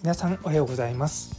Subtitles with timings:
[0.00, 1.34] 皆さんおはようございます。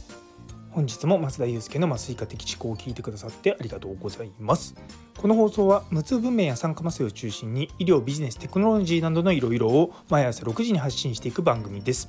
[0.70, 4.74] 本日も増田祐介の麻酔科的思考を聞いてくださってありがとうございます。
[5.16, 12.08] この放送は無痛分娩や酸化麻酔を中心に医療ビジネステクノロジーなどのいろいろを毎朝6時に発信していく番組です。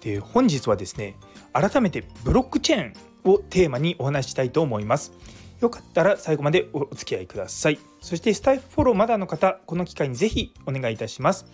[0.00, 1.14] で本日はですね
[1.52, 5.12] 改めてブロックチェーンをテーマにお話ししたいと思います。
[5.60, 7.78] よかったら最後までお付き合いください。
[8.00, 11.46] そしてスタイフフォローまだの方この機会にぜひお願いいたします。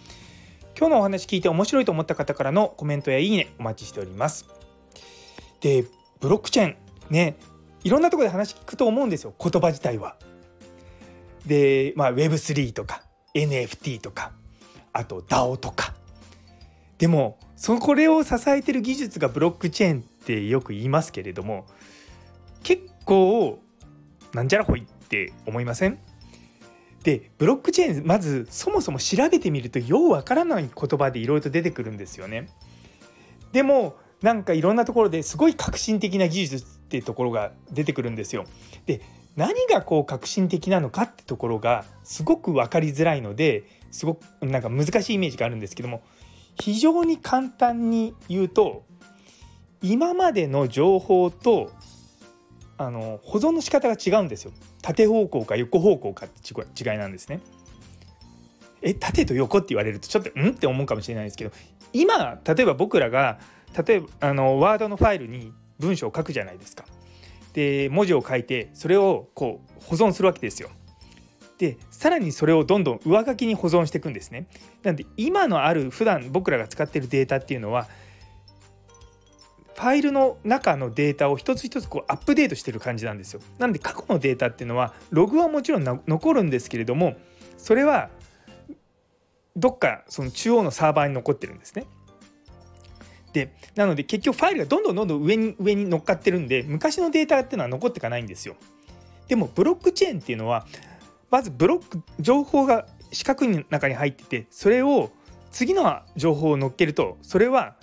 [0.78, 4.46] 今日のお話聞いて面白いと思った方からのコメントやいいねお待ちしております。
[5.60, 5.84] で
[6.20, 6.76] ブロックチェーン
[7.10, 7.36] ね
[7.84, 10.16] いろんなとこで話聞くと思うんですよ言葉自体は。
[11.46, 13.02] でまあ Web3 とか
[13.34, 14.32] NFT とか
[14.92, 15.94] あと DAO とか。
[16.98, 21.66] でもそこれを支えてる技術がブロックチェーンってよく言いますけれども
[22.62, 23.58] 結構
[24.32, 25.98] なんじゃらほいって思いません？
[27.02, 32.48] でブロックチェーンまずそもそも調べてみるとようわからない言葉でいろいろと出てくるんですよね。
[33.53, 38.44] でもなんかいろんなところですごい革新的な技術っていうところが出てくるんですよ。
[38.86, 39.00] で
[39.36, 46.03] 何がこう革新的なのかってところがすごく分かりづらいのですごくなんか難しいイメージがあるんですけども
[46.61, 48.84] 非常に簡単に言うと
[49.81, 51.70] 今までの情報と
[52.77, 57.41] あの保存の仕方が違うんですよ縦方向か横方向かって違いなんですね。
[58.83, 60.50] え縦と横って言われるとちょっとん？
[60.50, 61.52] って思うかもしれないですけど
[61.92, 63.38] 今例えば僕らが
[63.86, 66.84] 例えばあのワードのファイルに文章を書くじゃないですか。
[67.53, 70.70] で文字を書いてそれをこう保存するわけですよ。
[71.58, 74.48] でさらにそれをどんどん上書きに保存していくんですね。
[74.83, 77.86] なので今のある普段僕らが使ってるデータっていうのは
[79.83, 83.41] ファイルの中のデータを一つ一つこうアップデートしてる感じなんですよ。
[83.58, 87.16] なので過去のデータっていうのはログはもちろん残るんですけれども
[87.58, 88.08] それは
[89.56, 91.86] どっかその中央のサーバーに残ってるんですね。
[93.33, 98.54] でなので結局ファイルがどんどんどんどん上に上に乗っかってるんで昔のデータっていうのは残っていかないんですよ。
[99.26, 100.64] でもブロックチェーンっていうのは
[101.28, 105.10] まずブロック情報が四角い中に入っててそれを
[105.50, 107.75] 次の情報を乗っけるとそれは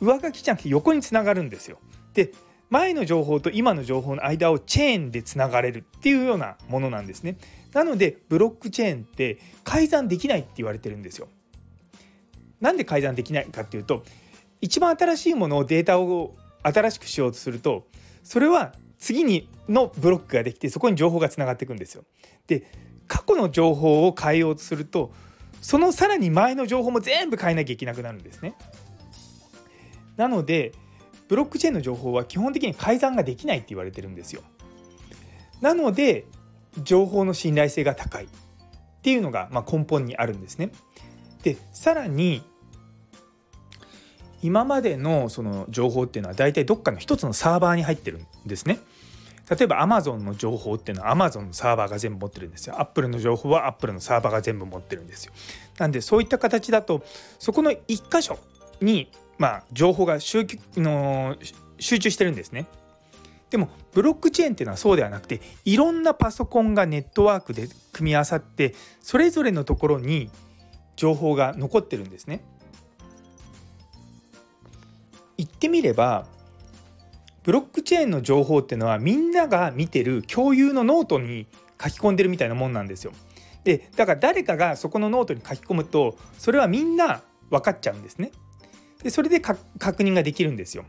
[0.00, 1.78] 上書きじゃなくて横につながるんですよ。
[2.14, 2.32] で
[2.70, 7.36] 前の情報と今の情報の間をチェーンでつながれるっていうようなものなんですね。
[7.72, 11.28] なのでブロックチェーンって改ざんできないって言われてるんですよ。
[12.60, 14.04] なんで改ざんできないかっていうと
[14.60, 17.86] 一番新しいものをデータを新しくしようとすると
[18.22, 22.04] それは次にのブロックができてそこに情報がつながっていくんですよ。
[22.46, 22.64] で
[23.06, 25.12] 過去の情報を変えようとすると
[25.60, 28.54] そのさらに前の情報も全部変えなきゃいけなくなるんですね。
[30.16, 30.72] なので
[31.28, 34.42] ブロックチェーンの情報は基本的に改ざんができないって言われてるんですよ。
[35.60, 36.26] なので
[36.82, 38.28] 情報の信頼性が高いっ
[39.02, 40.70] ていうのがま根本にあるんですね。
[41.42, 42.42] でさらに
[44.42, 48.78] 今までのその情報っていうのは大体どっかの一つのサーバーに入ってるんですね。
[49.48, 52.80] 例えば Amazon の情報っていうのは Amazon のサーバーが全部持ってるんですよ。
[52.80, 55.32] Apple の情報は Apple のサーバーが全部持ってるんですよ。
[55.78, 57.02] なんでそういった形だと
[57.38, 58.38] そこの一箇所
[58.80, 60.46] にまあ、情報が集
[60.76, 61.36] の
[61.78, 62.66] 集中してるんですね。
[63.50, 70.28] でもブロックチェーンっていうのはそうではなくていろんなパソコンがネットワークで組み合わさってそれぞれのところに
[70.96, 72.44] 情報が残ってるんですね。
[75.36, 76.26] 言ってみれば
[77.44, 81.46] ブロックチェーンの情報っていうのはみんなが見てる共有のノートに
[81.80, 83.12] 書き込んでるみたいなもんなんですよ。
[83.62, 88.32] でだから誰かがそこのノートに書き込むとそれはみんな分かっちゃうんですね。
[89.04, 89.62] でそれで確
[90.02, 90.84] 認ができるんですよ。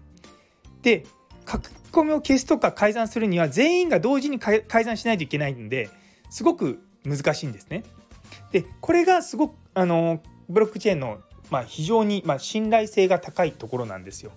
[0.82, 1.06] で
[1.48, 5.90] 書き込みを消すとか改ざんするには全員が同時に改ざんしないといけないんで
[6.30, 7.84] すごく難しいんですね。
[8.52, 14.32] でこれがすごくあのブロックチェーンの、まあ、非常に、まあ、信頼性が高いところなんですよ。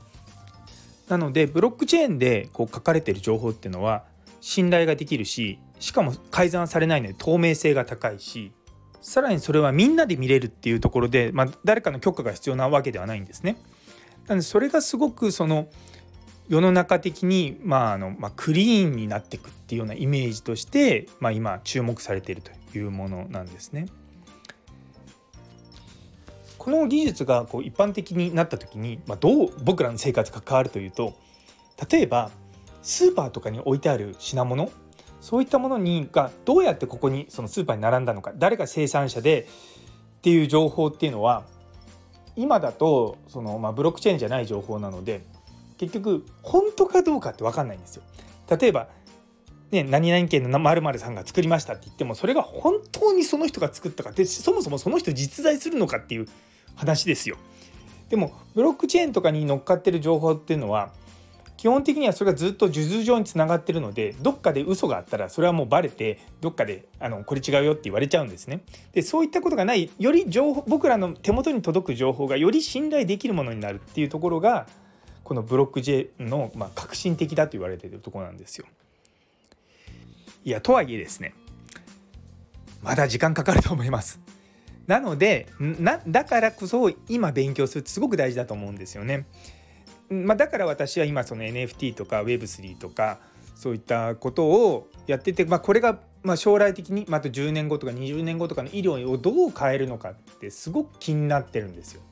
[1.09, 4.05] なのでブロックチェーンでこう書かれてる情報っていうのは
[4.41, 8.53] 信頼ができるししかも改ざんされないので透明性が高いし
[9.09, 13.57] さらにそれはみんなで見れるっていうところで、まあ、誰かの許可が必要なわけではないんですね。
[14.27, 15.69] なのでそれがすごくその
[16.49, 23.87] 世の中的に、まああのまあ、クリーンになっていくっていうようなイメージとして、まあ、今注目されているというものなんですね。
[26.59, 31.15] この技術がこう一般的になった時に、まあ、どう僕らの生活が変わるというと
[31.91, 32.31] 例えば
[32.83, 34.71] スーパーとかに置いてある品物
[35.21, 39.49] そういったものにがどうやってここにそのスーパーに並んだのか誰が生産者で
[40.19, 41.45] っていう情報っていうのは
[42.37, 45.25] 今だとその、まあ、ブロックチェーンじゃない情報なので
[45.77, 48.03] 結局本当かどうかって分かんないんですよ。
[48.49, 48.89] 例えば
[49.71, 56.29] ね、何々県の〇〇さんが作りましたって言ってもそれが本当にその人が作ったかってそもそもその人実在するのかっていう
[56.75, 57.37] 話ですよ。
[58.09, 60.93] でもブロックチェーンとかに乗っかってる情報っていうのは
[61.59, 68.63] 基本的にはそれがずっと数珠状につながってるのでどっかで嘘があったらそれはもうバレてどっかであのこれ違うよって言われちゃうんですね。
[68.93, 74.69] でそういったことがないより情報僕らの手元に届く情報がより信頼できるものになるっていうところが
[75.25, 78.65] このブロックチェーンの、まあ、革新的だと言われているところなんですよ。
[80.45, 81.35] いやとはいえですね
[82.83, 84.21] まだ時間かかると思います。
[84.87, 89.27] なのでなだからこそ今勉強するってすごく大事だと思うんですよね。
[90.11, 93.19] まあ、だから私は今その NFT とか Web3 とか
[93.55, 102.03] そういったことをやってて、まあ、これがまあ将来的にまた10年後とか20年後とかの医療をどう変えるのかってすごく気になってるんですよ。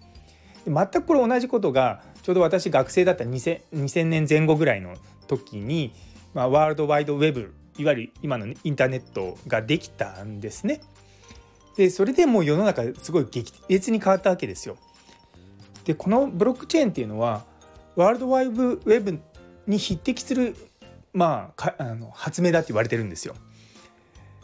[0.65, 4.95] で全くこれ同じことがちょうど私学生だった 2000, 2000年前後ぐらいの
[5.29, 5.93] 時に、
[6.35, 10.81] まあ、ワールドワイドウェブいわゆる今のインターネットができたんですね。
[11.77, 14.77] でそれでもう世の中すごい劇烈に変わったわけですよ。
[15.85, 17.45] でこのブロックチェーンっていうのは
[17.97, 19.19] ワールドワイドウェブ
[19.67, 20.55] に匹敵する、
[21.13, 23.35] まあ、あの発明だって言われてるんですよ。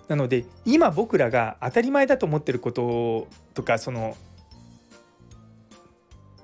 [0.08, 4.16] なので今僕らが当たり前だと思ってることとかその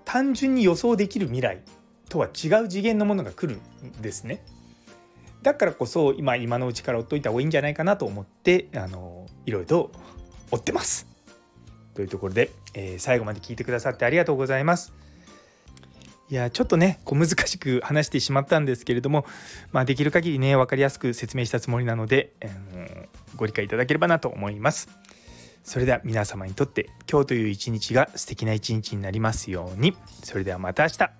[0.05, 1.63] 単純に予想できる未来
[2.09, 4.45] とは違う次元のものが来るんですね。
[5.43, 9.93] だからこそ今今のうちから追っといた方がいいんじゃないかなと思ってあのいろいろと
[10.51, 11.07] 追ってます。
[11.95, 14.93] というところで、えー、最後まで聞いてくださってありがとうございます。
[16.31, 19.25] いやちょっとねこう難しく話してしまったんですけれども、
[19.73, 24.89] まあ、できる限りね分かりやすく説明したつもりなので、えー、ご理解いただければなと思います。
[25.65, 29.97] それでは皆様にとって今日という一日が素敵な一日になりますように。
[30.23, 31.18] それではまた明日。